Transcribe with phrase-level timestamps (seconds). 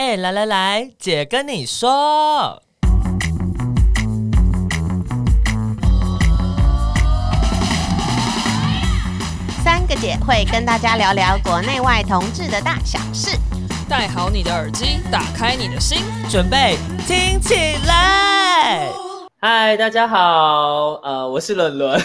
[0.00, 2.62] 哎，来来来，姐跟你说，
[9.64, 13.36] 三个姐会跟大家聊聊国内外同志的大小事。
[13.88, 18.88] 戴好你的耳机，打开你的心，准备听起来。
[19.40, 22.00] 嗨，大家好，呃，我是伦伦。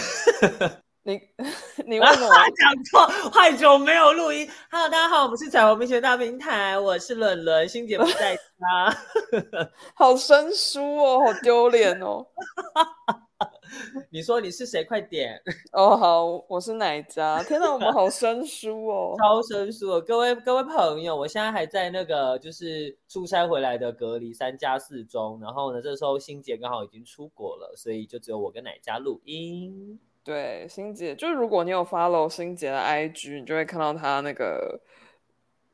[1.06, 1.20] 你
[1.86, 3.30] 你为什么讲错？
[3.30, 4.48] 太久没有录音。
[4.72, 8.98] Hello，大家好，我们是彩虹民学大平台，我是伦伦，欣姐不在家，
[9.94, 12.26] 好生疏哦，好丢脸哦。
[14.12, 14.82] 你说你是谁？
[14.86, 15.42] 快点
[15.74, 17.44] 哦，好，我是奶家？
[17.44, 20.00] 天哪，我们好生疏哦，超生疏哦。
[20.02, 30.00] 各位各位朋友，我现在还在那个就是出差回来的隔离三加四中，然后呢，这时候欣姐刚好已经出国了，所以就只有我跟奶家录音。
[30.24, 34.80] 对，心姐，就是如果你有 follow 心姐的 IG，你就会看到她那个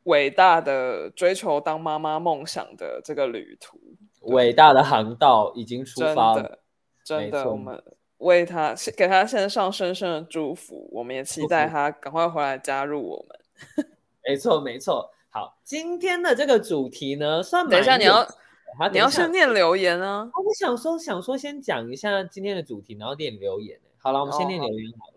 [0.06, 3.78] 伟大的追求当妈妈梦想的这个旅途，
[4.22, 6.62] 伟大的航道已经出发了，
[7.06, 7.84] 真的，真的，我们
[8.18, 13.88] 为她给她献上深深的祝福，我们也期待她赶快回来加入我们。
[14.28, 15.12] 没错，没错。
[15.30, 18.28] 好，今天的这个主题呢，算等一下你要
[18.92, 20.24] 你要先念留言啊。
[20.24, 23.80] 我想说，想说先讲一下今天的主题，然后念留言。
[24.00, 25.14] 好了，我们先念留言好了。
[25.14, 25.16] Oh,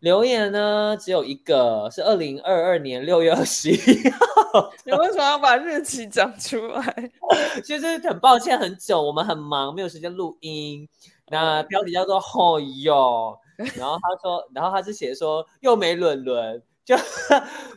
[0.00, 4.70] 留言呢，只有一个，是二零二二年六月二十一号。
[4.84, 7.10] 你为什么要把日期讲出来？
[7.64, 10.86] 其实很抱歉，很久，我们很忙，没有时间录音。
[11.28, 13.36] 那标题叫做“吼哟
[13.76, 16.94] ”，然后他说，然后他是写说又没轮轮，就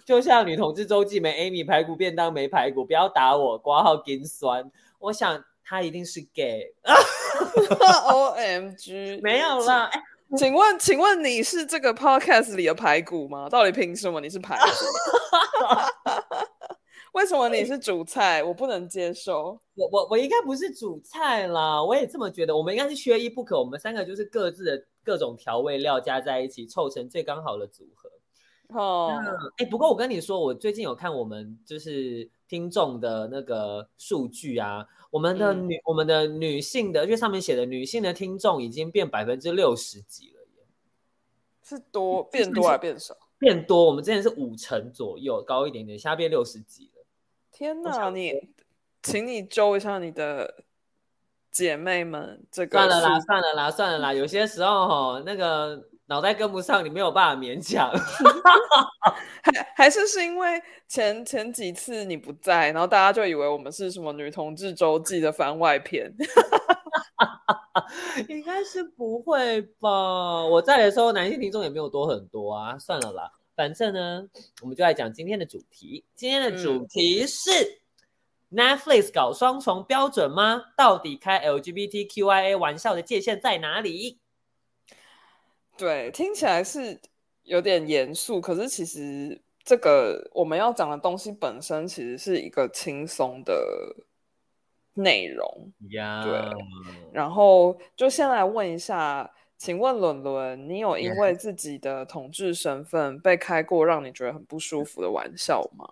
[0.05, 4.69] 就像女同志周记没 Amy 排骨便当没排骨，不要打我，挂号金酸。
[4.99, 6.75] 我想他一定是 gay。
[8.11, 9.85] OMG，没有啦。
[9.85, 10.01] 哎。
[10.37, 13.49] 请问，请问你是这个 podcast 里的排骨吗？
[13.49, 14.63] 到底凭什么你是排骨？
[17.13, 18.43] 为什么你是主菜？
[18.43, 19.59] 我不能接受。
[19.75, 22.55] 我我我应该不是主菜啦，我也这么觉得。
[22.55, 23.59] 我们应该是缺一不可。
[23.59, 28.09] 我们三个就是各自的各种调味料加在一起，凑成最刚好的组合。
[28.79, 29.11] 哦，
[29.57, 34.85] 哎，不过我跟你说，我最近有看我们就是听众的那个数据啊。
[35.11, 40.65] 我们的女，嗯、我们的女性的，因为上面写的女性的听众已经变百分之六十几了耶，
[41.63, 43.15] 是多变多还是变少？
[43.37, 47.05] 变多，我们之前是五成左右，高一点点，现在变六十几了。
[47.51, 48.33] 天哪，你，
[49.01, 50.63] 请你揪一下你的
[51.51, 55.87] 姐妹们，这个算了啦，算了啦，算了啦，有些时候哈，那个。
[56.09, 57.89] 脑袋跟不上，你没有办法勉强。
[59.43, 66.11] 还还是是因为前前几次你不在，然后大家就以为我们是什么女同志周记的番外篇。
[68.27, 70.45] 应该是不会吧？
[70.45, 72.77] 我在的时候，男性听众也没有多很多啊。
[72.77, 74.27] 算了啦，反正呢，
[74.61, 76.03] 我们就来讲今天的主题。
[76.15, 77.51] 今天的主题是、
[78.51, 80.63] 嗯、Netflix 搞双重标准吗？
[80.75, 84.18] 到底开 LGBTQIA 玩笑的界限在哪里？
[85.79, 86.99] 对，听起来是
[87.43, 93.95] 有点严肃，可是其实这个我们要讲的东西本身其实是一个轻松的
[94.95, 95.71] 内容。
[95.89, 96.51] 对。
[97.13, 105.87] 然后就先来问一下，请问伦伦，你有因为 自己的同志身份被开过让你觉得很不舒服的玩笑吗？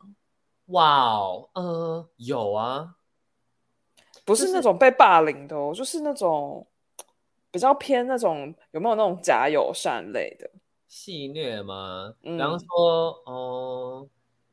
[0.66, 2.96] 哇哦，呃，有啊，
[4.26, 6.68] 不是那种被霸凌的哦，就是、就是那种。
[7.58, 10.48] 比较偏那种有没有那种假友善类的
[10.88, 12.14] 戏虐吗？
[12.22, 14.08] 比方说，哦、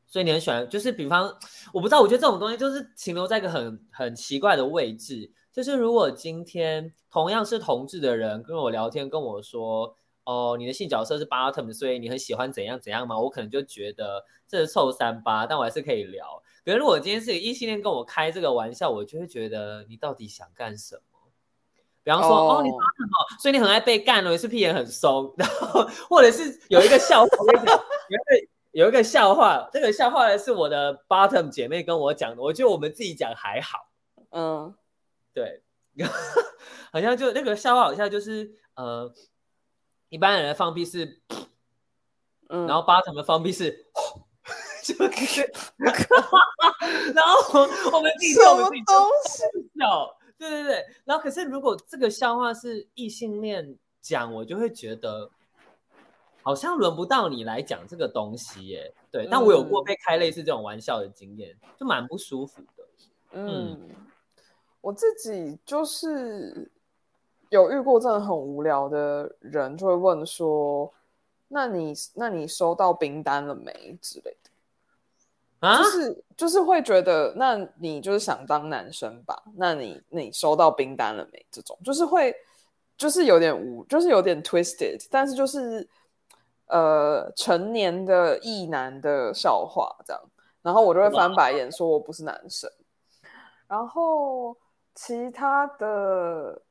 [0.07, 1.31] 所以你很喜欢，就是比方，
[1.71, 5.31] 我不知道，我觉得这种东西就是停留在一个很很奇怪的位置。
[5.53, 16.41] 就是如果今天同样是同志的人跟我聊天，跟我说，哦、呃，你的性角色是 bottom，所以你很喜欢怎样怎样嘛，我可能就觉得这是臭三八，但我还是可以聊。
[16.65, 21.14] 可是如果今天是个异性恋跟我开这个玩笑，我就会觉得你到底想干什么？
[22.05, 22.59] 比方说，oh.
[22.59, 23.39] 哦，你说什么？
[23.41, 33.87] 所以你很爱被干了，是屁眼很松， 然后或者是有一个笑话，有一个有一个笑话，这个笑话呢是我的 bottom 姐妹跟我讲的，我觉得我们自己讲还好，
[34.29, 34.75] 嗯，
[35.33, 35.63] 对，
[36.93, 39.11] 好像就那个笑话好像就是呃，
[40.09, 41.21] 一般人的放屁是，
[42.49, 43.87] 嗯，然后 bottom 的放屁是，
[44.85, 45.51] 就是，
[47.15, 47.61] 然后
[47.93, 48.83] 我们自己笑我们自己
[49.79, 50.14] 笑。
[50.37, 55.29] 对对对，然后可是如果这个笑话是异性恋讲，我就会觉得
[56.43, 58.93] 好像轮不到你来讲这个东西耶。
[59.11, 62.85] 对，但我有过被开类似这种玩笑的经验，就蛮不舒服的。
[63.31, 63.89] 嗯，
[64.81, 66.69] 我自己就是
[67.49, 70.93] 有遇过真的很无聊的人，就会问说
[71.47, 74.44] ：“那你那你收到冰单了没？”之类的。
[75.77, 79.41] 就是就是会觉得，那你就是想当男生吧？
[79.55, 81.45] 那你你收到冰单了没？
[81.49, 82.35] 这种就是会，
[82.97, 85.87] 就是有点无，就是有点 twisted，但是就是
[86.67, 90.21] 呃成年的异男的笑话这样，
[90.61, 92.69] 然后我就会翻白眼，说我不是男生。
[93.67, 94.55] 然后
[94.93, 96.61] 其他的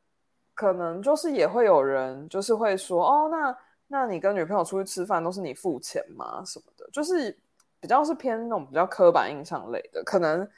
[0.55, 3.59] 可能就是也会有人就是会说，哦，那
[3.89, 6.43] 那你跟女朋友出去吃饭都是你付钱吗？
[6.45, 7.37] 什么的，就是。
[7.85, 10.49] 比较是偏那种比较刻板印象类的，可能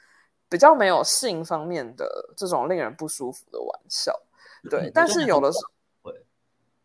[0.47, 4.17] 比较没有性方面的这种令人不舒服的玩笑，
[4.69, 4.83] 对。
[4.87, 6.25] 嗯、但是有的时候会，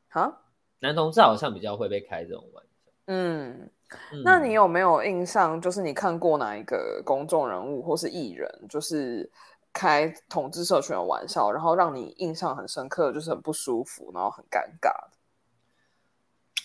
[0.08, 0.42] 哈，
[0.80, 2.92] 男同志好像比较会被开这种玩笑。
[3.06, 3.70] 嗯，
[4.10, 5.60] 嗯，那你有没有印象？
[5.60, 9.30] 就是你看过哪一个公众人物或是艺人，就是
[9.72, 14.90] 开统治社群的玩笑，然后让你印象很深刻，就是很不舒服，然后很尴尬？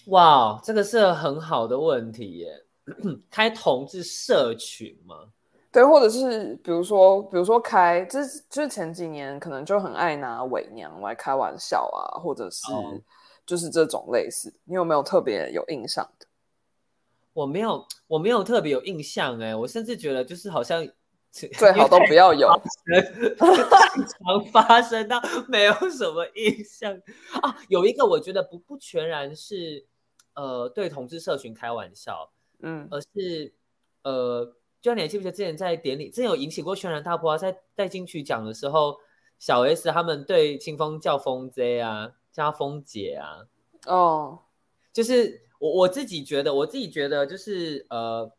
[0.07, 2.63] 哇，这个是很好的问题耶。
[3.30, 5.30] 开同志社群吗？
[5.72, 12.63] 对，或者是比如说，比如说开，就是就是前几年可能就很爱拿伪娘来开玩笑啊，或者是
[13.45, 16.25] 就是这种类似，你有没有特别有印象的？
[17.34, 20.88] 我没有，我没有特别有印象哎，我甚至觉得就是好像
[21.31, 22.50] 最好都不要有，
[23.38, 27.00] 常发生到 没有什么印象
[27.42, 27.56] 啊。
[27.68, 29.86] 有一个我觉得不不全然是
[30.34, 32.31] 呃对同志社群开玩笑。
[32.59, 33.54] 嗯，而是，
[34.04, 34.45] 呃，
[34.81, 38.98] 就像你记不记得之前在典礼，之前有引起过轩然大波啊，在在金曲奖的时候，
[39.38, 43.45] 小 S 他们对清风叫风 J 啊，叫风姐啊，
[43.86, 44.39] 哦，
[44.92, 48.31] 就是我我自己觉得，我自己觉得就是呃，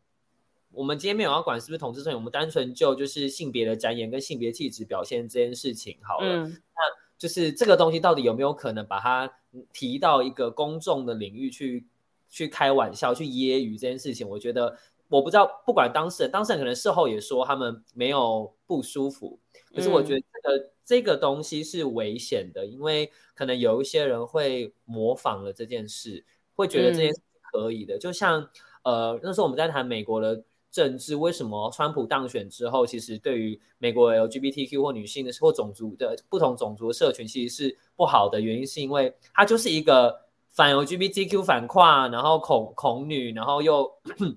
[0.71, 6.81] 我们今天没有要管是不是同志社群，我们单纯就就是性别的展演跟性别气质表现这件事情好了，嗯，那
[7.17, 9.31] 就是这个东西到底有没有可能把它
[9.71, 11.87] 提到一个公众的领域去？
[12.29, 14.77] 去开玩笑、去揶揄这件事情，我觉得
[15.07, 19.39] 我不知道，不管当事人，当事人可能事后也说他们没有不舒服，
[19.73, 26.23] 可是我觉得这个、嗯、这个东西是危险的，因为可能有一些人会模仿了这件事，
[26.53, 27.19] 会觉得这件事
[27.51, 27.97] 可以的。
[27.97, 28.47] 嗯、就像
[28.83, 40.28] 呃那时候我们在谈美国的政治，为什么川普当选之后，其实对于美国 LGBTQ 或女性的或种族的不同种族的社群其实是不好的，原因是因为它就是一个。
[40.59, 43.89] 反 LGBTQ 反跨，然后恐恐女，然后又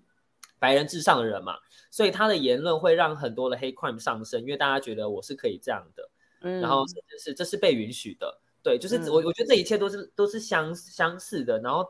[0.61, 1.57] 白人至上的人嘛，
[1.91, 6.09] 所以他的言论会让很多的黑 crime 上升，因为大家觉得我是可以这样的，
[6.43, 11.85] 嗯，然后甚至是这是被允许的，对，就是我我觉得这一切都是都是相相似的，然后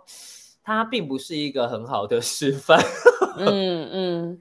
[0.63, 2.81] 他并不是一个很好的示范，
[3.37, 4.39] 嗯嗯，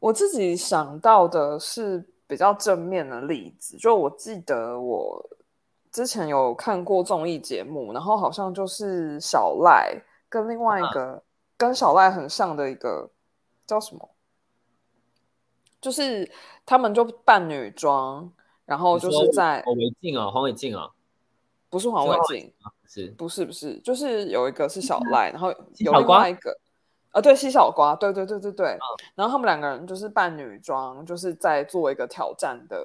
[0.00, 5.30] 我自己想到的是比较正面的例子，就我记得我。
[5.94, 9.96] 之前有看过综艺节目，然后好像就是小赖
[10.28, 11.22] 跟另外一个、啊、
[11.56, 13.08] 跟小赖很像的一个
[13.64, 14.10] 叫什么，
[15.80, 16.28] 就是
[16.66, 18.28] 他们就扮女装，
[18.64, 20.90] 然后就是在黄伟晋啊，黄伟晋啊，
[21.70, 22.52] 不是黄伟晋，
[22.88, 23.06] 是。
[23.16, 26.58] 不是不是，就是有一个是小赖，然后有另外一个
[27.12, 32.82] 啊，对，西小瓜，对对对对对，啊、然后他们两个人就是扮女装，就是在做一个挑战的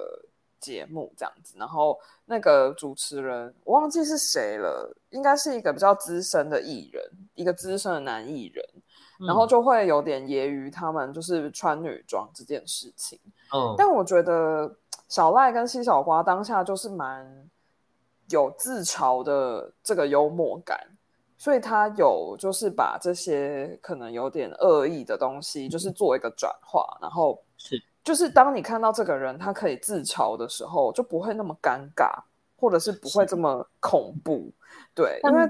[0.60, 7.02] 节目这样子，然后那个主持人我忘记是谁了，应该是一个比较资深的艺人，
[7.34, 8.64] 一个资深的男艺人，
[9.20, 13.18] 嗯、然后就会有点揶揄他们就是穿女装这件事情。
[13.52, 14.76] 嗯，但我觉得
[15.08, 17.26] 小赖跟西小瓜当下就是蛮
[18.28, 20.78] 有自嘲的这个幽默感，
[21.36, 27.82] 所以他有就是把这些可能有点恶意的东西，就是做一个转化，然后是。
[28.02, 32.10] 就是当你看到这个人他可以自嘲的时候，就不会那么尴尬，
[32.56, 34.50] 或者是不会这么恐怖。
[34.94, 35.44] 对，因为、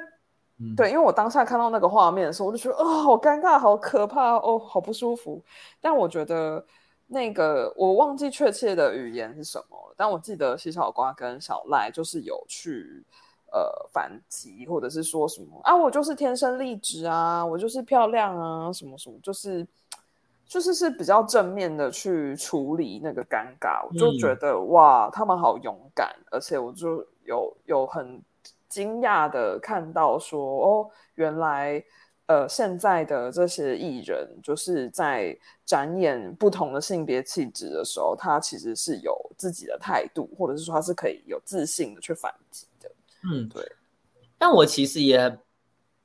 [0.59, 5.41] 嗯、对，因为我当下看到那个画面的时候，我就觉得哦，好尴尬，好可怕，哦，好不舒服。
[5.81, 6.65] 但我觉得
[7.07, 13.07] 那个我忘记确切的语言是什么了，但我记得西小瓜跟小赖就是有去
[13.53, 19.65] 呃反击，或者是说什么啊，我就是天生丽质啊，我就是漂亮啊，什么什么，就是。
[20.51, 28.21] 就是是比较正面的去处理那个尴尬，我就觉得、嗯、哇，他们好勇敢，而且我就有有很
[28.69, 31.81] 惊讶的看到说，哦，原来
[32.27, 42.91] 呃现在的这些艺人就是在展演不同的性别气质的时候，他其实是有自己的态度，或者是说他是可以有自信的去反击的。
[43.23, 43.65] 嗯，对。
[44.37, 45.39] 但我其实也。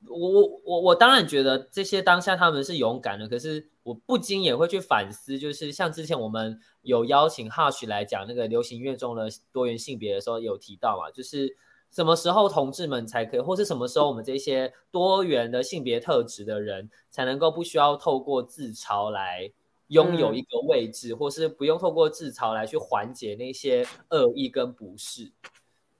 [0.08, 11.56] 我我我我当然觉得这些当下他们是勇敢的，可是我不禁也会去反思，就是像之前我们有邀请 Hush 来讲那个流行音乐中的多元性别的时候，有提到嘛，就是
[11.90, 19.52] 什么时候同志们才可以，或是什么时候我们这些多元的性别特质的人才能够不需要透过自嘲来
[19.88, 25.32] 拥有一个位置，嗯、或是不用透过自嘲来去缓解那些恶意跟不适。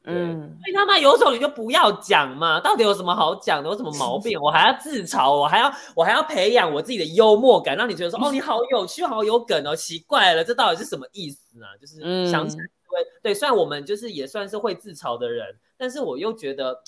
[0.09, 3.69] 嗯，所以他妈有种你就不要讲嘛，到底有什么好讲的？
[3.69, 4.41] 有什么毛病？
[4.41, 11.67] 我还要自嘲，我还要我还要培养我自己的幽默感，让你觉得说哦，你好有趣，好有梗哦，奇怪了，这到底是什么意思呢？
[11.81, 16.81] 就是想起来对、嗯、对，虽然我们就是也算是会自嘲的人，但是我又觉得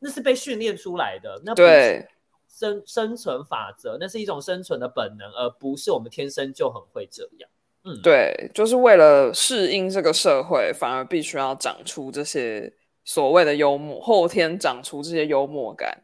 [0.00, 2.08] 那是被训练出来的，那不是
[2.48, 7.48] 生生存法则，那是一种生存的本能，而不是我们天生就很会这样。
[7.82, 12.70] 嗯，对，就是为了适应这个社会，反而必须要长出这些
[13.04, 16.02] 所谓的幽默，后天长出这些幽默感。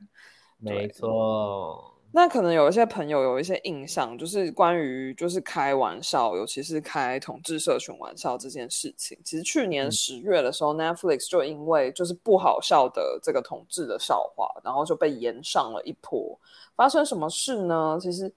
[0.58, 1.92] 没错。
[2.12, 9.18] 那可能有一些朋友有一些印象，就是关于就是开玩笑，尤其是开同志社群玩笑这件事情。
[9.22, 16.40] 其实去年十月的时候，嗯，Netflix 就因为就是不好笑的这个同志的笑话，然后就被延上了一波。
[16.74, 17.98] 发生什么事呢？
[18.00, 18.32] 其实。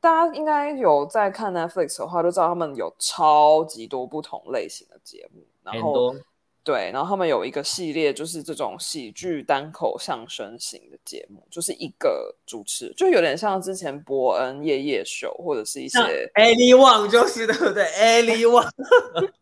[0.00, 5.44] 大家应该有在看 Netflix 的话，都知道他们有超级多不同类型的节目。
[5.62, 6.14] 然后，
[6.64, 15.98] 对，然后他们有一个系列，就是这种喜剧单口相声型的节目，就是一个主持，就有点像之前伯恩夜夜秀，或者是一些
[16.74, 17.84] Wong，就是对不对
[18.46, 18.68] Wong。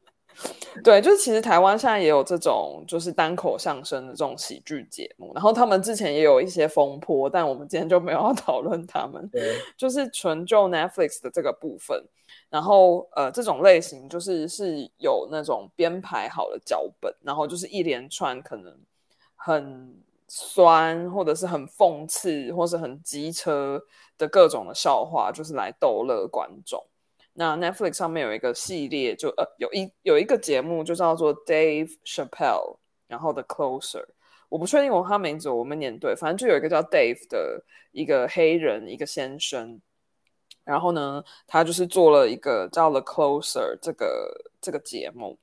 [0.85, 9.31] 对，就是其实台湾现在也有这种就是单口相声的这种喜剧节目，然后他们之前也有一些风波，但我们今天就没有要 讨论他们，
[9.77, 12.05] 就是纯就 Netflix 的这个部分，
[12.51, 18.77] 然后呃这种类型就是是有那种编排好的脚本，然后就是一连串可能
[19.35, 19.97] 很
[20.29, 23.81] 酸或者是很讽刺或是很机车
[24.19, 26.85] 的各种的笑话，就是来逗乐观众。
[27.39, 34.07] 那 Netflix 上面有一个系列就，呃有一有一个节目就叫做 Dave Chappelle，然后 The Closer，
[34.49, 37.63] 我不确定我他名字我们念对，反正就有一个叫 Dave 的
[37.93, 39.79] 一个黑人一个先生，
[40.65, 45.39] 然后呢，他就是做了一个叫 The Closer 这个这个节目，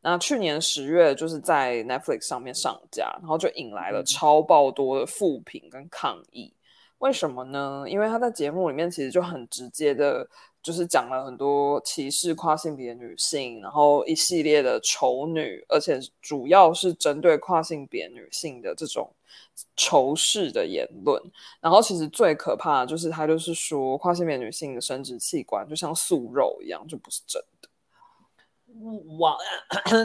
[0.00, 6.54] 那去年十月就是在 Netflix 上面上架，然后就引来了超爆多的负评跟抗议，
[6.98, 7.84] 为什么呢？
[7.88, 10.28] 因为他在节目里面其实就很直接的。
[10.62, 19.10] 就是讲了很多歧视跨性别女性，然后一系列的丑女，而且主要是针对跨性别女性的这种
[19.76, 21.20] 仇视的言论。
[21.60, 27.68] 然后其实最可怕的就是他就是说跨性别女性的生殖器官就像素肉一样，就不是真的。
[29.18, 29.36] 哇，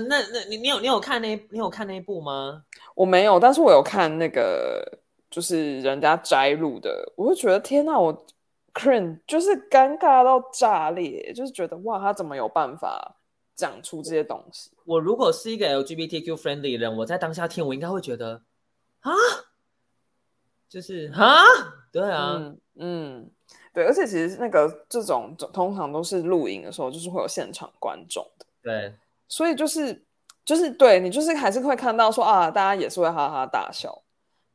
[0.10, 2.64] 那那你你有你有看那你有看那一部吗？
[2.96, 4.84] 我没有，但是我有看那个
[5.30, 8.26] 就是人家摘录的，我就觉得天哪，我。
[9.26, 13.16] 就是尴尬到炸裂，就是觉得哇，他怎么有办法
[13.56, 14.72] 讲出这些东西？
[14.86, 18.44] 我如果是一个 LGBTQ friendly 的人，我在当下听，我应该会觉得
[19.02, 19.12] 啊，
[20.70, 21.44] 就是啊，
[21.92, 23.32] 对啊，嗯，嗯，
[23.74, 28.96] 对，而且其实那个这种通常都是录影的时候，就是会有现场观众的，对，
[29.28, 30.06] 所以就是
[30.46, 34.04] 就是对你就是还是会看到说啊，大家也是会哈哈大笑，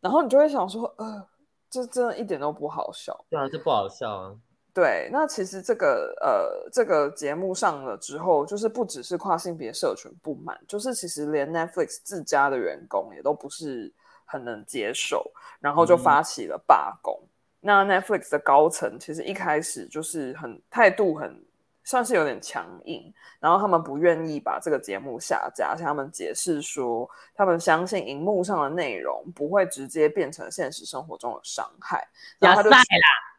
[0.00, 1.29] 然后你就会想说呃。
[1.73, 3.19] 这真的一点都不好笑。
[3.31, 4.37] 对啊，这不好笑啊。
[4.75, 13.93] 对，那其实这个呃，这个节目上了之后，就是不只是跨性别社群不满，就是其实连 Netflix 自家的员工也都不是
[14.25, 17.19] 很能接受，然后就发起了罢工。
[17.23, 17.29] 嗯。
[17.61, 21.43] 那 Netflix 的高层其实一开始就是很态度很。
[21.85, 32.07] 算是有点强硬，然后他们不愿意把这个节目下架，向他们解释说，他们相信荧幕上的内容不会直接变成现实生活中的伤害。
[32.39, 32.71] 然后他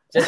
[0.10, 0.26] 就举，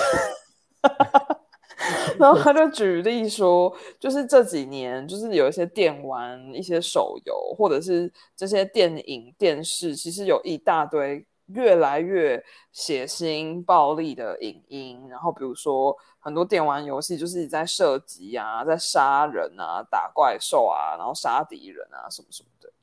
[2.18, 15.98] 然后他就举例说，就是这几年，就是有一些电玩、一些手游，或者是这些电影、电视，其实有一大堆越来越血腥、暴力的影音，然后比如说。
[16.26, 22.74] 很多电玩游戏就是在射击啊，在杀人啊，打怪兽啊，然后杀敌人啊，什么什么的。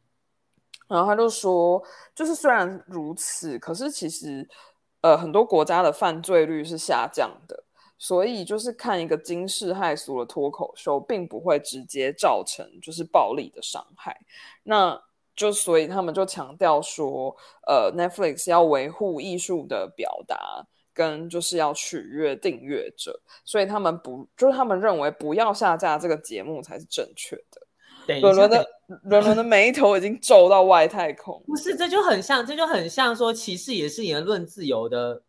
[0.87, 1.83] 然后他就说，
[2.15, 4.49] 就是虽然如此，可是其实，
[5.01, 7.65] 呃，很多国家的犯罪率是下降的，
[7.99, 14.21] 所以就是看一个惊世骇俗的脱口秀，并不会直接造成就是暴力的伤害。
[14.63, 15.03] 那
[15.35, 17.37] 就所以他们就强调说，
[17.67, 20.67] 呃，Netflix 要维护艺术的表达。
[20.95, 28.21] 跟就是要取悦订阅者，所以他们不就是他们认为不要下架这个节目才是正确的。
[28.21, 28.67] 伦伦的
[29.05, 31.43] 伦伦的眉头已经皱到外太空。
[31.47, 35.23] 不是，这就很像，这就很像说歧视也是言论自由的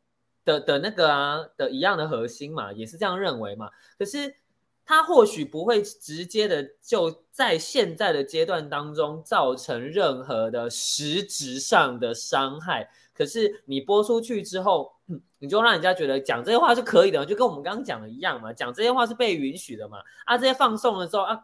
[0.43, 3.69] 的的那个啊的一样的核心嘛，也是这样认为嘛。
[3.98, 4.36] 可是
[4.85, 14.93] 他或许不会直接的就在现在的阶段当中造成任何的实质上的伤害，可是你播出去之后。
[15.39, 19.97] 你就让人家觉得讲这些话是可以的，就跟我们刚刚讲的一样嘛，讲这些话是被允许的嘛。
[20.23, 21.37] 啊，这些放送的时候啊，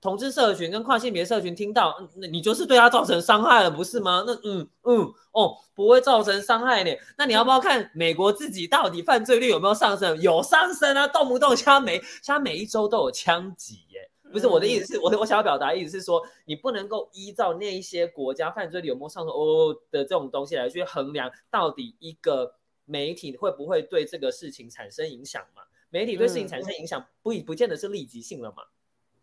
[0.00, 4.24] 同志社群跟跨性别社群听到，那你就是对他造成伤害了，不是吗？
[4.26, 6.90] 那嗯嗯哦，不会造成伤害呢。
[7.18, 10.18] 那你要不要看美国自己到底犯罪率有没有上升？
[10.22, 14.10] 有上升啊，动不动像他每他每一周都有枪击耶。
[14.32, 22.54] 不是我的意思是，我我想要表达的意思是说，你不能够依照那一些国家犯罪率有没有上升哦的这种东西来去衡量，到底一个
[22.84, 25.62] 媒体会不会对这个事情产生影响嘛？
[25.90, 28.62] 媒体对事情产生影响，不不见得是立即性了嘛？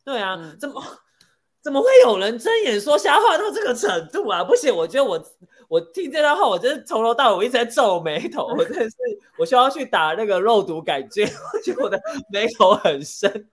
[0.08, 0.82] 对啊，怎么
[1.62, 4.42] 怎么会有人睁眼说瞎话到这个程度啊？
[4.42, 5.22] 不行，我觉得我
[5.68, 8.96] 我听这段话，我真是从头到尾我一直在皱眉头， 我真的是
[9.38, 13.50] 我需要去打那个肉毒杆菌， 我觉得我的眉头很深。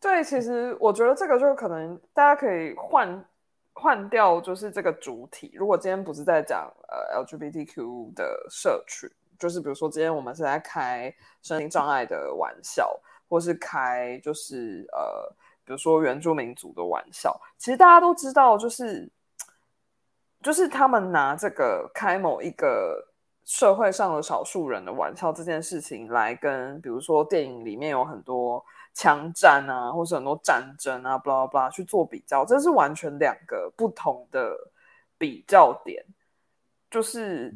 [0.00, 3.24] 对，其实我觉得这个就可能大家可以换
[3.72, 5.50] 换掉，就是这个主体。
[5.56, 12.96] 如果今天不是在讲呃 LGBTQ 的社群，就是比如说今天我们是在开身心障碍的玩笑，
[13.28, 19.08] 或是开就是呃比如说原住民族的玩笑，其实大家都知道，就是
[20.42, 23.08] 就是他们拿这个开某一个
[23.44, 28.64] 社会上的少数人的玩笑这件事情来跟，比如说电影里面有很多。
[28.94, 34.52] 枪战啊，或是很多战争啊巴拉巴拉去做比较，这是完全两个不同的
[35.16, 36.04] 比较点。
[36.90, 37.54] 就是，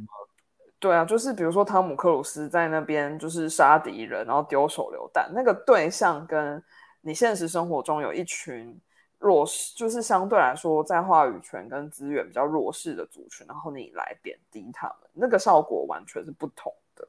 [0.83, 6.61] 对啊，就是比如说汤姆克鲁斯在那边就是杀敌人，然后丢手榴弹，那个对象跟
[7.03, 8.77] 你现实生活中有一群
[9.21, 17.09] 弱势，就是相对来说在话语权跟资源比较弱势的族群，然后你来贬低他们，那个效果完全是不同的。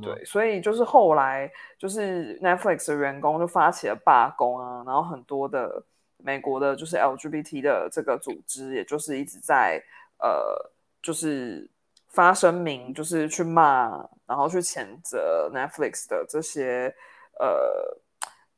[0.00, 5.84] 对，所以就是后来就是 Netflix 的员工就发起了罢工啊，然后很多的
[6.16, 9.82] 美国的就是 LGBT 的这个组织，也就是一直在
[10.18, 11.68] 呃，就是
[12.12, 13.88] 发声明，就是去骂，
[14.26, 16.94] 然后去谴责 Netflix 的这些
[17.40, 17.98] 呃，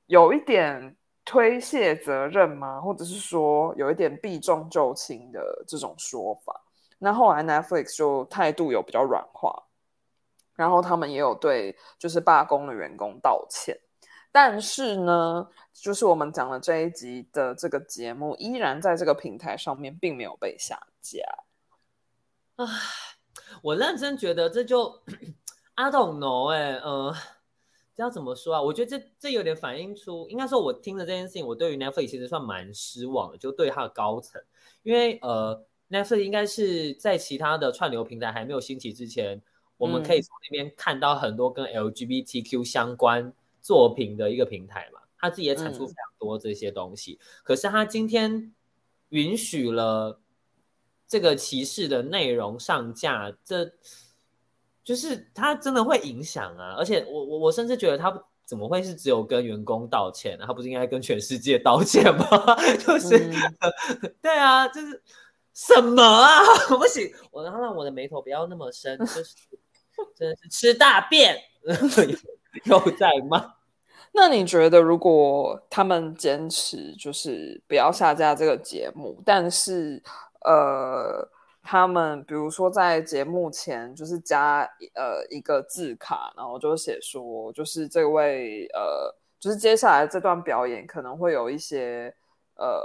[0.07, 2.81] 有一点推卸责任吗？
[2.81, 6.61] 或者是说有一点避重就轻的这种说法？
[6.99, 9.65] 那后来 Netflix 就态度有比较软化。
[10.57, 13.77] 然后他们也有对就是罢工的员工道歉，
[14.31, 21.19] 但是呢，就是我们讲的这一集的这个节目依然在这个平台上面并没有被下架。
[22.55, 22.67] 唉，
[23.63, 25.03] 我认真觉得这就
[25.75, 27.17] I don't know 哎，嗯、呃，
[27.95, 28.63] 这要怎么说啊？
[28.63, 34.43] 我觉得这这有点反映出，应该说我听了这件事情，我对于 Netflix 其实算蛮失望的，就对它的高层，
[34.83, 39.43] 因为呃，Netflix 应该是在其他的串流平台还没有兴起之前。
[39.77, 47.19] 我们可以从那边看到很多跟 LGBTQ 相关作品的一个平台嘛，他自己也产出非常多这些东西。
[47.21, 48.55] 嗯、可是他今天
[49.09, 50.21] 允许了
[51.07, 53.73] 这个歧视的内容上架，这
[54.83, 56.75] 就是它真的会影响啊！
[56.79, 60.45] 而且我我我甚至觉得他怎么会是只有跟员工道歉呢？
[60.47, 62.27] 他不是应该跟全世界道歉吗？
[62.85, 65.03] 就是、嗯、 对啊，就是
[65.53, 66.41] 什么啊？
[66.69, 69.35] 不行，我然后让我的眉头不要那么深，就是。
[70.17, 71.41] 真的是吃大便
[72.65, 73.55] 又在骂。
[74.11, 80.03] 那你觉得，如果他们坚持就是不要下架这个节目，但是
[80.45, 81.29] 呃，
[81.63, 84.63] 他们比如说在节目前就是加
[84.95, 92.15] 呃一个字卡，然后就写说，就是这位呃，就是接下来这段表演可能会有一些
[92.57, 92.81] 呃。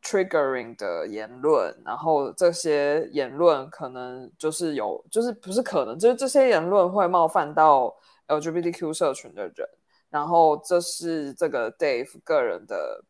[0.00, 7.94] triggering 的言论，然后这些言论可能就是有，就是不是可能，就是这些言论会冒犯到
[8.26, 9.68] LGBTQ 社群的人，
[10.08, 13.04] 然后这是这个 Dave 个人的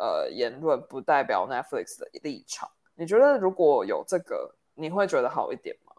[0.00, 2.70] 呃言论，不代表 Netflix 的立场。
[2.94, 5.92] 你觉得如果有这个，你会觉得好一点吗？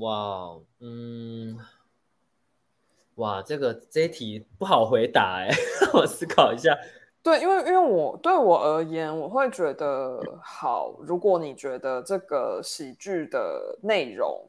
[0.00, 1.58] 哇，嗯，
[3.16, 5.50] 哇，这个这一题不好回答哎，
[5.92, 6.76] 我思考一下。
[7.22, 10.94] 对，因为因为我对我而言，我会觉得好。
[11.00, 14.48] 如果你觉得这个喜剧的内容，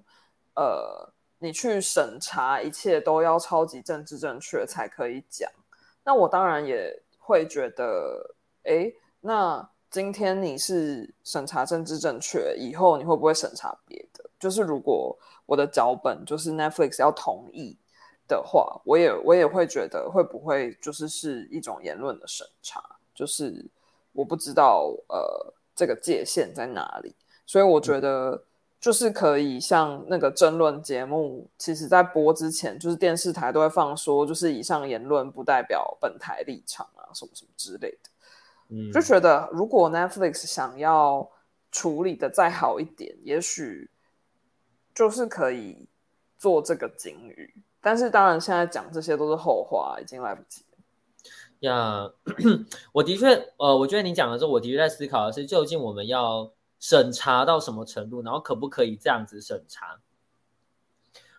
[0.55, 5.49] 呃，你去审查一切都要超级政治正确才可以讲，
[6.03, 14.29] 那我当然也会觉得，哎，那今天你是审查政治正确，以后你会不会审查别的？
[14.39, 17.77] 就是如果我的脚本就是 Netflix 要同意。
[18.29, 22.83] 的话，我也我也会觉得会不会就是是一种言论的审查，
[23.15, 23.65] 就是
[24.11, 28.43] 我不知道呃这个界限在哪里，所以我觉得
[28.79, 38.09] 就是可以像那个争论节目，其实在播之前，就是电视台都会放说，就是以上言论不代表本台立场啊，什么什么之类的，
[38.69, 41.29] 嗯，就觉得如果 Netflix 想要
[41.71, 43.89] 处理的再好一点，也许。
[44.95, 45.87] 就是可以
[46.39, 50.77] 做这个警语，但是当然现在讲这些都是后话，已经来不及了。
[51.59, 59.99] 呀，yeah, 我的确，呃，我觉得你讲的时候，我的确在思考的是，究竟我们要审查到什么程度，然后可不可以这样子审查？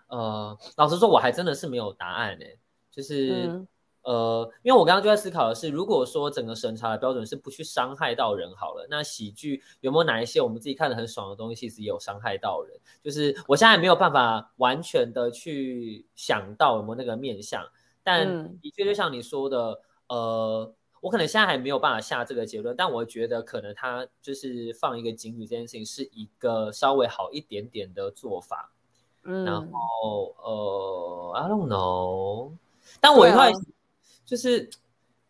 [0.08, 2.44] 呃，老实说，我还真的是没有答案呢。
[2.90, 3.68] 就是，嗯、
[4.02, 12.78] 呃，因为我刚刚就在思考的是，如果说整个审查的标准是不去伤害到人好了，那喜剧有没有哪一些我们自己看的很爽的东西，其实有伤害到人？
[13.02, 17.66] 就是我现在没有办法完全的去想到有没有那个面向，
[18.02, 19.80] 但的确就像你说的。
[20.08, 20.72] 呃，
[21.08, 28.70] 我可能现在还没有办法下这个结论，但我觉得可能他就是放一个警语这件事情是一个稍微好一点点的做法。
[29.24, 32.52] 嗯，然后呃，I don't know，
[33.00, 33.50] 但我一会
[34.26, 34.68] 就是，啊、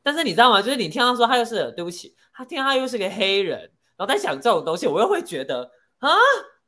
[0.02, 0.60] 但是你知道吗？
[0.60, 3.60] 就是你听到说他又是对不起，他听他又是个黑人，
[3.96, 6.10] 然后在讲这种东西，我又会觉得啊，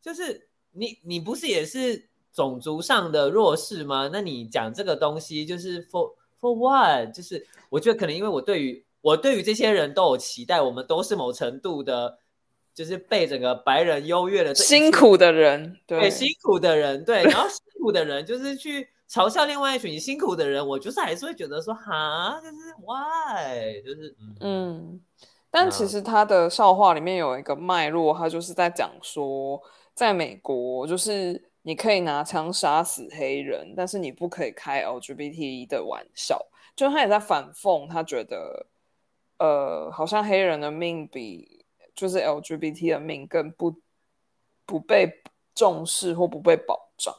[0.01, 4.09] 就是你你不是也是种族上的弱势吗？
[4.13, 6.15] 那你讲这个东西就是 for。
[6.41, 7.15] For what？
[7.15, 12.19] 就是我觉得可能因为我对于我对于这些人都有期待，我们都是某程度的，
[12.75, 23.83] 就是被整个白人优越的辛苦的人，对，对辛苦的人，对，然后辛苦的人就是去嘲笑另外一群辛苦的人，我就是还是会觉得说哈，就是 why？
[23.83, 25.01] 就是嗯，嗯，
[25.51, 29.63] 但其实他的笑话里面有一个脉络，他就是在讲说，
[29.95, 31.47] 在美国就是。
[31.63, 36.41] 你可以拿枪杀死黑人，但是你不可以开 LGBT 的玩笑。
[36.75, 38.65] 就他也在反讽，他觉得，
[39.41, 41.65] 呃，好像黑人的命比
[41.97, 43.75] 就是 LGBT 的命更不
[44.65, 45.23] 不被
[45.55, 47.13] 重视或不被保障。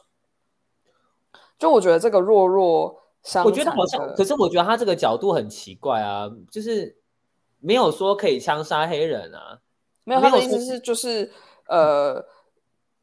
[1.58, 6.96] 就我觉得这个弱弱相，我觉得好像，可是我觉得他这个角度很奇怪啊，就是
[7.60, 9.60] 没有说可以枪杀黑人啊，
[10.04, 11.30] 没有，他的意思是就是
[11.66, 12.24] 呃。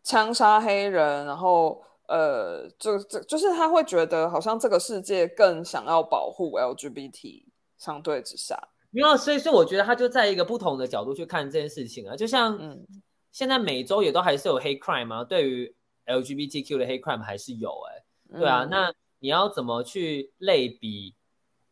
[0.02, 7.44] 枪杀黑人，然后呃，就这就是他会觉得好像这个世界更想要保护 LGBT，
[7.78, 8.58] 相对之下，
[8.92, 12.86] 没有，所以所以我觉得他就在一个不同的角度去看这件事情啊，就像嗯，
[13.32, 15.24] 现在每周也都还是有 hate crime 吗？
[15.24, 15.76] 对于
[16.06, 21.14] LGBTQ 的 hate crime 还是有哎、欸，对啊，嗯、那你要怎么去类比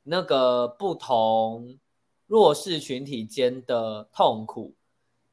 [0.04, 1.80] 那个不同
[2.28, 4.76] 弱势群体间的痛苦？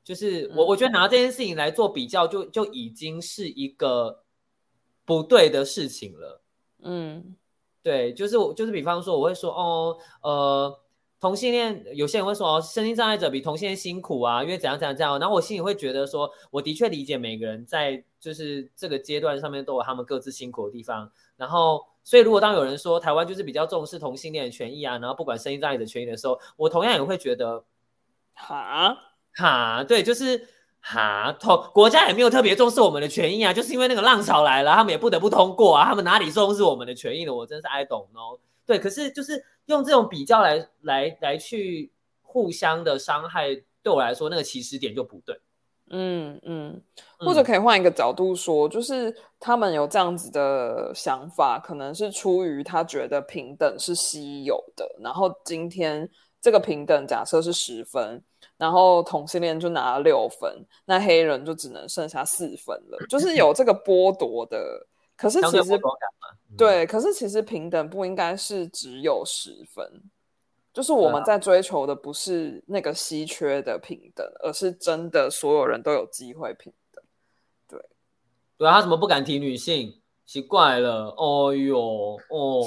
[0.02, 4.22] 就是我，我觉得拿这件事情来做比较就，就就已经是一个
[5.04, 6.42] 不对的事情了。
[6.82, 7.36] 嗯，
[7.82, 10.80] 对，就是我，就是比方说，我会说，哦，呃，
[11.24, 15.18] 同性恋，有些人会说，哦，身心障碍者比同性恋辛苦啊，因为怎样怎样怎样。
[15.18, 21.10] 然后我心里会觉得说，我的确理解每个人在就是这个阶段上面都有他们各自辛苦的地方。
[21.38, 27.64] 然后，所以如果当有人说台湾就是比较重视同性恋的权益啊，然后不管身心障碍者权益的时候，我同样也会觉得，
[28.34, 28.94] 哈。
[29.32, 30.46] 哈，对，就是
[30.80, 37.32] 哈，同国家也没有特别重视我们的权益啊，就是因为那个浪潮来了，他们也不得不通过啊，他们哪里重视我们的权益呢？
[37.32, 38.38] 我真是 I don't know。
[38.66, 45.40] 对，可是就是用这种比较来来来去互相的伤害，对我来说那个起始点就不对。
[45.90, 46.82] 嗯嗯，
[47.18, 56.08] 或者可以换一个角度说，嗯、就是他们有这样子的想法，可能是出于他觉得平等是稀有的，然后今天
[56.40, 58.22] 这个平等假设是十分。
[58.56, 64.86] 然后同性恋就拿了六分，那黑人就只能剩下四分了，就是有这个剥夺的。
[65.16, 65.80] 可是其实
[66.56, 70.02] 对，可是其实平等不应该是只有十分，
[70.72, 77.04] 就是我们在追求的不是那个稀缺的平等，而是真的所有人都有机会平等。
[77.68, 77.80] 对，
[78.56, 80.00] 对啊，他怎么不敢提女性？
[80.26, 82.66] 奇怪了，哦哟，哦，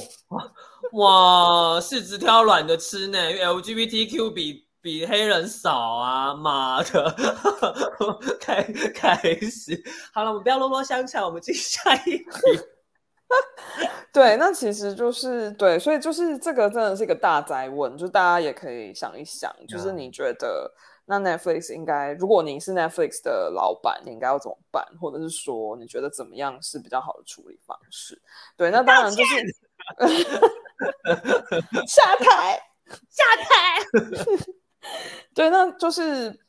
[0.94, 4.67] 哇，是只挑软的吃呢，因为 LGBTQ 比。
[4.88, 6.34] 比黑人少啊！
[6.34, 7.14] 妈的，
[8.40, 8.64] 开
[8.96, 12.26] 开始好了，我们不要啰啰相抢，我们进下一题。
[14.14, 20.72] 对，那其实就是对，所以就是这个真的是一个大哉问，就大家也可以想一想，就是你觉得
[21.04, 24.86] 那 Netflix 应该，如果你是 Netflix 的老板，你应该要怎么办？
[25.02, 28.22] 或者是说你觉得怎么样是比较好的处理方式？
[28.56, 29.36] 对，那当然就是
[31.86, 32.58] 下台，
[33.12, 33.84] 下台。
[35.34, 36.40] 对，那就是，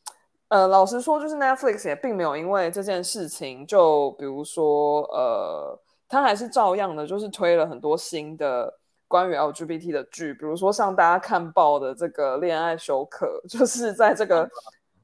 [0.48, 14.48] 呃，老实说，就是 Netflix 也并没有因为这件事情，就比如说，呃，他还是照样的，就是推了很多新的关于 LGBT 的剧，比如说像大家看报的这个《恋爱修课》， 就是在这个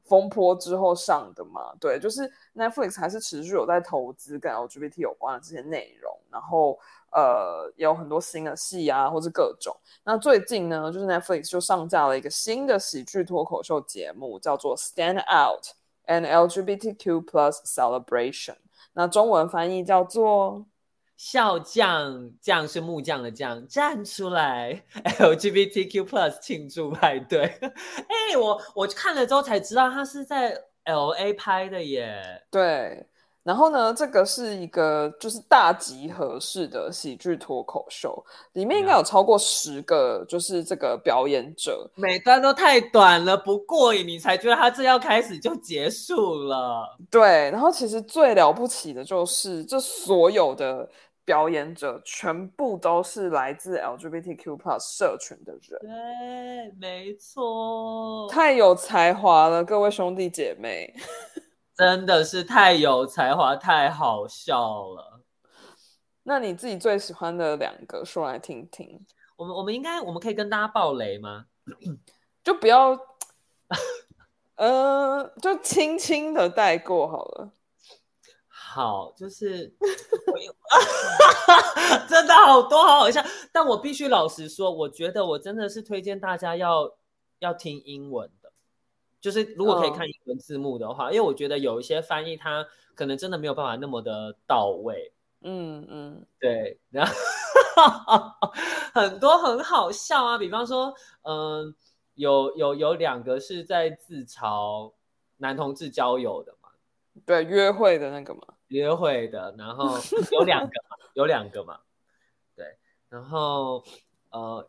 [0.05, 1.73] 风波之后上的嘛。
[1.81, 6.79] 对，就是 Netflix 还是持续有在投资跟 LGBT 有关的这些内容，然后。
[7.15, 9.75] 呃，有很多新的戏啊，或是各种。
[10.05, 15.65] 那最近呢，就是 Netflix 就上架了一个新的喜剧脱口秀节目，叫做《Stand Out:
[16.07, 17.25] An LGBTQ+
[17.65, 18.53] Celebration》。
[18.93, 20.67] 那中文翻译叫做
[21.17, 24.83] “笑匠”，匠是木匠的匠，站出来
[25.19, 27.45] ，LGBTQ Plus 庆祝派对。
[27.45, 32.45] 哎、欸，我我看了之后才知道，他是在 LA 拍的耶。
[32.51, 33.07] 对。
[33.45, 46.97] 然后呢，这个是一个就是大集合式的喜剧脱口秀，里面应该有超过十个，就是这个表演者，每段都太短了，不过瘾，你才觉得他这要开始就结束了。
[47.11, 50.89] 对，然后其实最了不起的就是，这所有的
[51.27, 55.79] 表演者全部都是来自 LGBTQ+ 社群的人。
[55.83, 60.95] 对，没错，太有才华了，各位兄弟姐妹。
[61.77, 65.21] 真的是太有才华，太好笑了。
[66.23, 69.05] 那你自己最喜欢的两个说来听听。
[69.37, 71.47] 我们我们应该我们可以跟大家爆雷吗？
[72.45, 72.97] 就不要，
[74.55, 77.51] 呃，就轻轻的带过好了。
[78.47, 79.75] 好，就是
[82.09, 86.97] 真的好多好好笑，但我必须老实说，我觉得我真的是推荐大家要
[87.41, 88.31] 要听英文。
[89.25, 92.63] 就是如果可以看英文字幕的话，哦、因为我觉得有一些翻译它
[92.95, 95.15] 可能真的没有办法那么的到位。
[95.41, 97.15] 嗯嗯，对，然后
[98.93, 101.75] 很多很好笑啊，比方说，嗯、呃，
[102.17, 104.93] 有有有两个是在自嘲
[105.39, 106.69] 男同志交友的嘛，
[107.25, 109.99] 对，约会的那个嘛，约会的，然后
[110.33, 111.81] 有两个嘛， 有两个嘛，
[112.55, 112.77] 对，
[113.09, 113.83] 然后
[114.29, 114.69] 呃。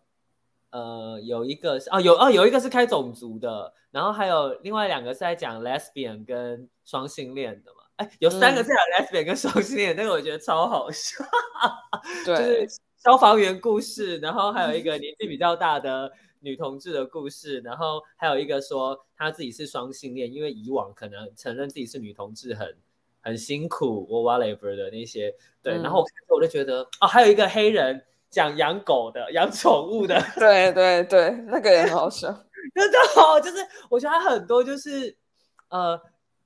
[0.76, 7.78] 呃，有一个是哦，有啊，有一个是开种族的，然后还有另外两个是在讲 lesbian 跟双性恋的嘛。
[7.96, 11.24] 哎，有三个是讲 lesbian 跟双性恋，那个我觉得超好笑。
[12.26, 16.12] 对，就是消防员故事，然后还有一个年纪比较大的
[16.42, 22.76] 女同志的故事，然后还有一个说她自己是双性恋，因为以往可能承认自己是女同志很
[23.22, 25.34] 很辛苦我 whatever 的那些。
[25.64, 28.04] 对，嗯、然后我看我就觉得哦，还有一个黑人。
[28.36, 32.28] 讲养狗的、 养宠物的， 对对对，那个也很好笑，
[32.76, 35.16] 真的好，就是我觉得他很多就是
[35.70, 35.98] 呃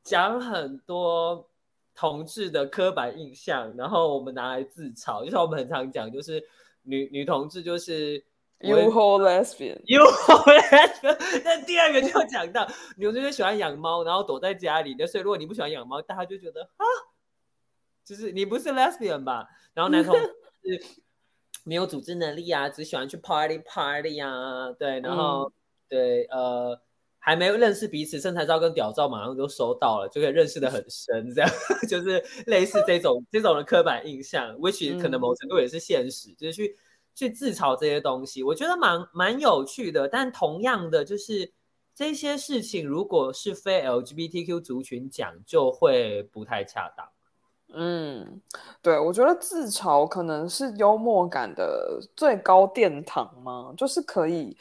[0.03, 1.49] 讲很多
[1.95, 6.43] 同志的刻板印象，然后我们拿来自嘲，就像我们很常讲，就是
[6.83, 8.23] 女女同志就是
[8.59, 11.41] you whole lesbian，you whole lesbian。
[11.43, 16.85] 那第二个就讲到女同志就喜欢养猫，然后躲在家里那，所以如果你不喜欢养猫，大家就觉得啊，
[18.05, 19.47] 就是你不是 lesbian 吧？
[19.73, 20.35] 然后男同志。
[21.69, 25.51] 没有组织能力啊，只喜欢去 party party 啊，对，然后、嗯、
[25.87, 26.81] 对，呃，
[27.19, 31.49] 还没有认识彼此，身材照跟屌照马上都收到了，就可以认识的很深，这样
[31.87, 36.75] 就是类似这种这种的刻板印象，which 可能某程度也是现实，嗯、就是去
[37.13, 40.07] 去自嘲这些东西，我觉得蛮蛮有趣的。
[40.07, 41.53] 但同样的，就是
[41.93, 47.07] 这些事情如果是非 LGBTQ 族群讲，就会不太恰当。
[47.71, 48.41] 嗯，
[48.81, 54.57] 对，我觉得自嘲可能是幽默感的最高殿堂嘛，就是可以，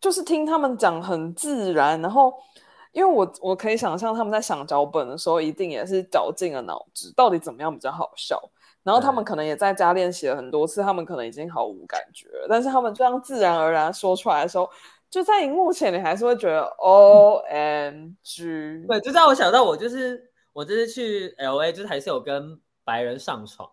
[0.00, 2.32] 就是听他们讲很自然，然后
[2.92, 8.40] 因为我我可以想象他们在想脚本的时候，一定也是绞尽了脑汁，到底怎么样比较好笑，
[8.84, 14.70] 然后他们可能也在家练习了很多次，他们可能已经毫无感觉了，但是他们这样自然而然说出来的时候，
[15.10, 20.27] 就在荧幕前，你还是会觉得 OMG，对，就让我想到我就是。
[20.58, 23.70] 我这次去 LA，就是还是有跟白人上床，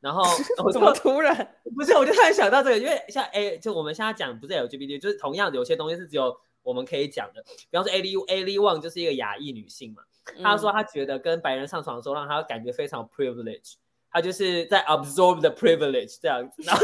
[0.00, 0.22] 然后
[0.64, 10.04] 我怎么突然不是，我就突然想到这个，因为像 A，就我们现在讲不是 LGBT，就是同样的有些东西是只有我们可以讲的，比方说 ADU，ALY ONE 就是一个亚裔女性嘛，
[10.42, 13.74] 她说她觉得跟白人上床的时候让她感觉非常 privilege。
[14.12, 16.82] 他就是在 absorb the privilege 这样子，然后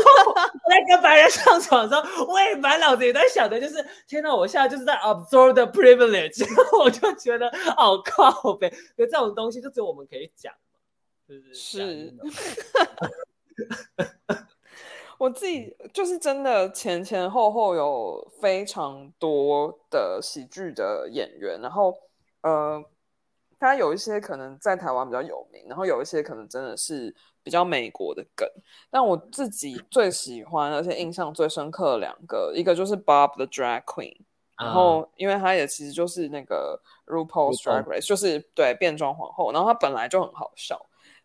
[0.68, 10.50] 在跟白人上床的时候，我也满脑子也在想的，就是天哪，我现在就是在 absorb the privilege，然 后我就觉得好靠北，就这种东西就只有我们可以讲，
[11.28, 12.14] 就是是，
[15.18, 21.94] 我自己就是真的前前后后有非常多的喜剧的演员，然后
[22.40, 22.82] 呃。
[23.58, 28.48] 他有一些可能在台湾比较有名，然后有一些可能真的是比较美国的梗。
[28.90, 34.16] 但我自己最喜欢而且印象最深刻的两个，一个就是 Bob the Drag Queen，
[34.56, 40.80] 然后因为他也其实就是那个 RuPaul's Drag Race，就是对变装皇后，然后他本来就很好笑，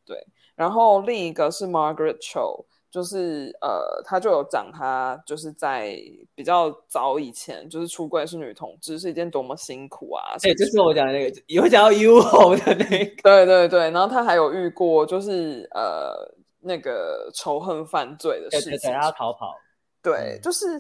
[0.06, 0.26] 对。
[0.56, 2.66] 然后另一个是 Margaret Cho。
[2.94, 5.98] 就是呃，他就有讲，他就是在
[6.36, 10.22] 比较早以前，就是出柜是女同志是一件多么辛苦啊！
[10.44, 13.90] 哎、欸，就是我讲的那个，有讲到 U-Haul 的那个，对对对。
[13.90, 16.14] 然后他还有遇过，就是呃，
[16.60, 19.56] 那个仇恨犯罪的事情，他逃跑。
[20.04, 20.80] 对，就是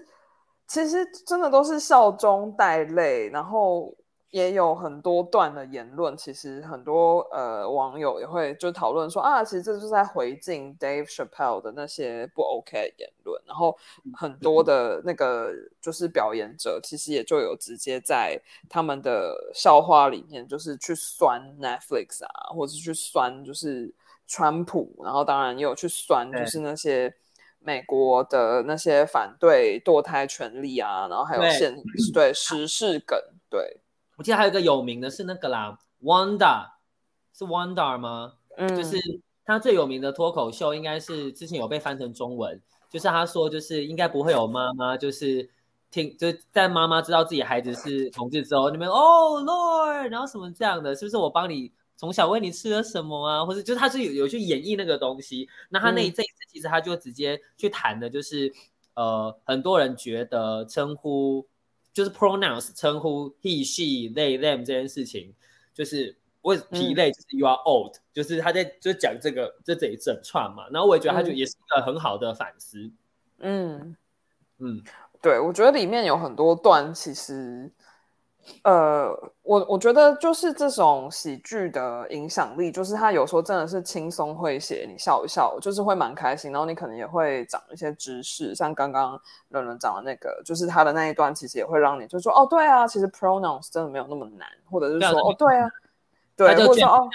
[0.67, 3.91] 其实真的都是笑中带泪，然后
[4.33, 13.77] 也有很多段的言论，其实很多呃网友也会就讨论说啊，其实这就是在回敬 Dave Chappelle 的那些不 OK 的言论，然后
[14.15, 23.93] 很多的那个就是表演者，其实也就有直接在他们的笑话里面，就是去酸 Netflix 啊，或者是去酸就是
[24.25, 27.13] 川普，然后当然也有去酸就是那些
[27.59, 31.75] 美国的那些反对堕胎权利啊，然后还有现
[32.11, 33.15] 对，对时事梗
[33.47, 33.77] 对。
[34.15, 36.69] 我记得还有一个有名的是那个啦，Wanda
[37.33, 38.33] 是 Wanda 吗？
[38.57, 38.97] 嗯，就是
[39.43, 45.49] 他最有名的脱口秀，应该是之前有被翻成中文，就是他说就是应该不会有妈妈，就是
[45.89, 53.43] 听就在妈妈知道自己孩子是同志之后，你们哦 Lord，然后什么这样的，是不是我帮你从小喂你吃了什么啊？
[53.43, 58.53] 或者就是他是有有去演绎那个东西，那他那一这一次其实他就直接去谈的就是
[58.93, 61.47] 呃很多人觉得称呼。
[61.93, 65.33] 就是 pronouns 称呼 he she they them 这件事情，
[65.73, 72.91] 就是我疲累，就是 you are old，、嗯、就是他在就讲这个这这一整串嘛，然后我也觉得他就也是一个很好的反思。
[73.39, 73.95] 嗯
[74.57, 74.83] 嗯，
[75.21, 77.71] 对，我觉得里面有很多段其实。
[78.63, 79.09] 呃，
[79.43, 95.69] 我我觉得就是这种喜剧的影响力，就是他有时候真的是轻松诙谐，你笑一笑，就是会蛮开心，然后你可能也会长一些知识，像刚刚伦伦讲的那个，就是他的那一段，其实也会让你就说，哦，对啊，其实 pronouns 真的没有那么难，或者是说，哦，对啊。
[96.35, 97.07] 对，他就叫哦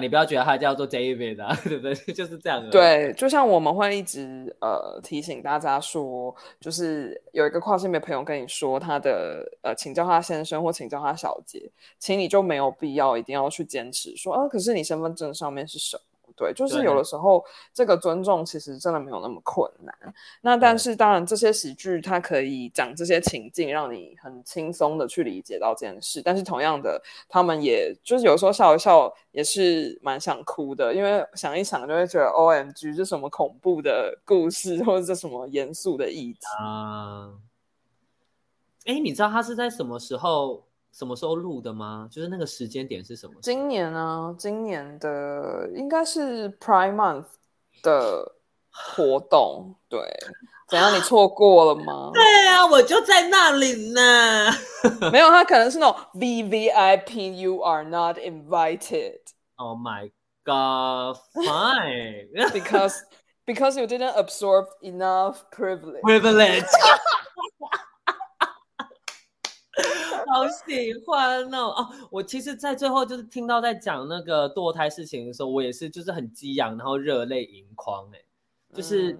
[0.00, 1.94] 你不要觉得他叫做 David 啊， 对不对？
[2.12, 2.70] 就是这样的。
[2.70, 16.02] 对，就像我们会一直呃提醒大家说，就是有一个跨性别朋友跟你说他的呃，请叫他先生或请叫他小姐，请你就没有必要一定要去坚持说啊，可是你身份证上面是什么？
[16.38, 19.92] 对，就是有的时候这个尊重其实真的没有那么困难。
[20.40, 26.22] 那但是当然，这些喜剧它可以讲这些情境，让你很轻松的去理解到这件事。
[26.22, 37.32] 但是同样的，他们也就是有时候笑一笑也是蛮想哭的，因为想一想就会觉得 OMG，这什么恐怖的故事，或者这什么严肃的议题啊？
[38.86, 40.67] 哎、uh，你知道他是在什么时候？
[40.92, 42.08] 什么时候录的吗？
[42.10, 43.34] 就是那个时间点是什么？
[43.42, 47.26] 今年啊，今年的应该是 Prime Month
[47.82, 48.34] 的
[48.70, 49.74] 活动。
[49.88, 50.00] 对，
[50.68, 50.94] 怎样？
[50.94, 52.10] 你错过了吗？
[52.12, 54.50] 对啊，我就在那里呢。
[55.12, 59.20] 没有，他可能是那种 VVIP，You are not invited。
[59.56, 60.10] Oh my
[60.44, 61.18] god!
[61.34, 63.02] Fine, because
[63.44, 66.02] because you didn't absorb enough privilege.
[66.02, 66.66] Privilege.
[70.28, 71.68] 好喜欢哦！
[71.68, 78.10] 哦，我其实，在最后就是听到在讲那个堕胎事情的时候，我也是就是很激昂，然后热泪盈眶。
[78.12, 78.20] 哎，
[78.74, 79.18] 就是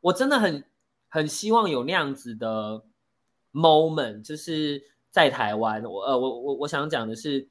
[0.00, 0.62] 我真的很
[1.08, 2.84] 很希望有那样子的
[3.52, 5.82] moment，就是在台湾。
[5.84, 7.48] 我呃，我我我想讲的是，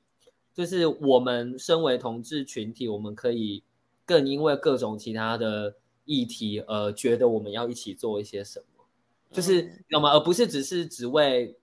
[0.54, 3.64] 就是我们身为同志群体，我们可以
[4.06, 8.86] 更因为各种其他的议题，而觉得我们要一起做一些什么，
[9.32, 10.12] 就是有吗？
[10.12, 11.58] 而不是只是只为。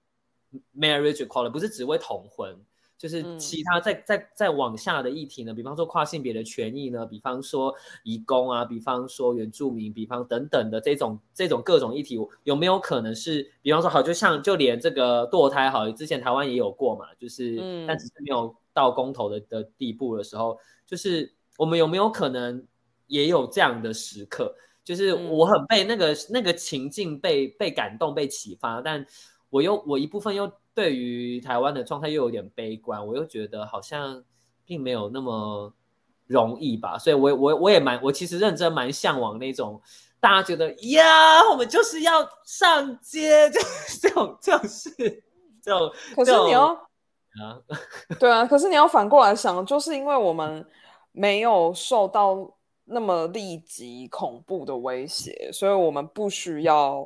[0.77, 2.57] Marriage equality 不是只为同婚，
[2.99, 22.67] 就是其他再再再往下的议题呢，比方说跨性别的权益呢，比方说移工啊，比方说原住民，比方等等的这种这种各种议题，有没有可能是，比方说好，就像就连这个堕胎好，之前台湾也有过嘛，就是、嗯、但只是没有到公投的的地步的时候，就是我们有没有可能
[23.07, 24.55] 也有这样的时刻？
[24.83, 29.07] 就是我很被那个、嗯、那个情境被被感动被启发，但。
[29.51, 34.25] 我又我一部分又对于台湾的状态又有点悲观，我又觉得好像
[34.65, 35.75] 并没有那么
[36.27, 39.83] 容易吧，所以我我我也蛮我其实认真蛮向往那种
[40.21, 43.61] 大家觉得呀，我们就是要上街，就
[44.01, 44.91] 这种这种事，
[45.61, 45.93] 这种。
[46.15, 47.59] 可是你要啊，
[48.21, 50.65] 对啊，可是你要反过来想，就是因为我们
[51.11, 57.05] 没有受到那么立即恐怖的威胁，所以我们不需要。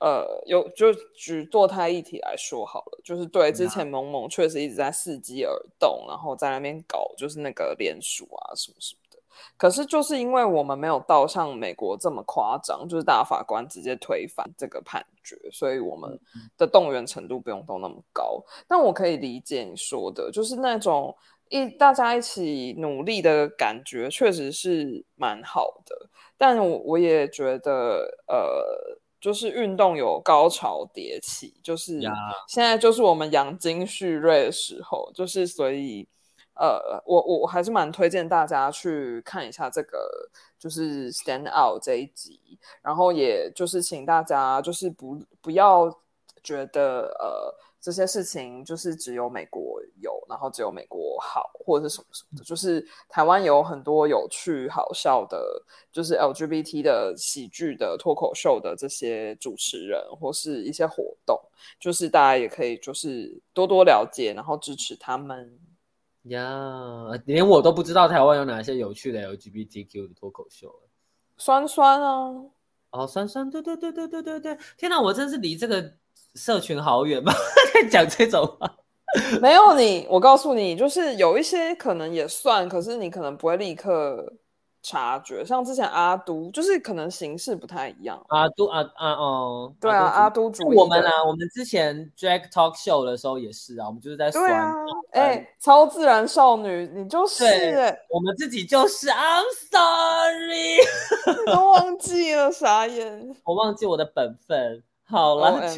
[0.00, 9.18] 呃，有就举堕胎议题来说好了，就是对之前萌萌确实一直在伺机而动，然后在那边搞就是那个联署啊什么什么的。
[9.58, 16.18] 可是就是因为我们没有到像美国这么夸张，就是大法官直接推翻这个判决，所以我们
[16.56, 18.42] 的动员程度不用都那么高。
[18.66, 21.14] 但我可以理解你说的，就是那种
[21.50, 26.08] 一大家一起努力的感觉，确实是蛮好的。
[26.38, 28.98] 但我我也觉得，呃。
[29.20, 32.00] 就是运动有高潮迭起，就是
[32.48, 36.08] 现在就是我们养精蓄锐的时候，就是所以，
[36.54, 46.00] 呃，我我我还是蛮推荐大家去看一下这个，就是 Stand Out 这一集，然后也就是请大家就是不不要
[46.42, 52.44] 觉得呃这些事情就是只有美国有，然后只有美国好，或者是什么什么的。
[52.44, 61.40] 就是台湾有很多有趣好笑的，就是 LGBT 的喜剧的脱口秀的这些主持人，或是一些活动，
[61.78, 65.58] 就是大家也可以就是多多了解，然后支持他们。
[66.24, 66.44] 呀，
[67.24, 70.70] 连我都不知道台湾有哪些有趣的 LGBTQ 的脱口秀。
[71.38, 72.28] 酸酸啊，
[72.90, 75.94] 哦，酸酸，对对对对对对对，天哪，我真是离这个。
[76.34, 77.32] 社群好远吗？
[77.90, 78.70] 讲这种话，
[79.40, 84.32] 没有你，我告诉你，就是有一些可能也算，可是你可能不会立刻
[84.82, 85.44] 察觉。
[85.44, 88.22] 像之前阿都，就是可能形式不太一样。
[88.28, 94.44] 阿都啊啊哦，对啊，阿都主我们啊，我们之前 Drag Talk Show 的时候也是啊，我们就是在酸。
[94.52, 94.74] 哎、啊
[95.12, 97.44] 欸，超自然少女，你就是
[98.08, 99.08] 我们自己就是。
[99.08, 100.76] I'm sorry，
[101.52, 104.82] 都忘记了，傻眼， 我忘记我的本分。
[105.10, 105.68] 好了。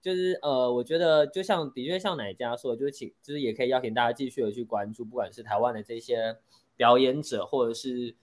[0.00, 6.36] 就是呃，我觉得就像的确像奶家说的，就是请，就是也可以邀请大家继续的去关注，不管是台湾的这些
[6.74, 8.16] 表演者，或者是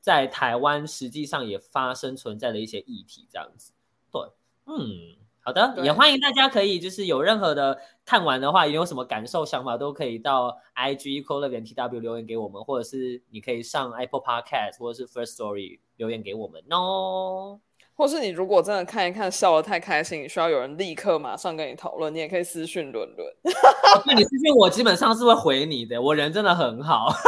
[0.00, 3.74] 在台湾实际上也发生存在的一些议题，这样子。
[4.10, 4.22] 对，
[4.64, 17.60] 嗯，好的，也欢迎大家可以就是有任何的看完的话，有什么感受想法，都可以到 IG equallove.tw 留言给我们，或者是你可以上 Apple Podcast 或者是 First Story 留言给我们哦。
[17.96, 23.26] 或是你如果真的看一看笑得太开心，你需要有人立刻马上跟你讨论，你也可以私讯伦伦。
[24.06, 27.12] 那你私讯我基本上是会回你的，我人真的很好。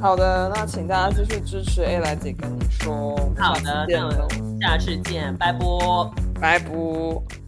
[0.00, 3.16] 好的，那请大家继续支持 A 来姐跟你说。
[3.36, 5.58] 好的，那我们下次见，拜拜，
[6.40, 7.47] 拜拜。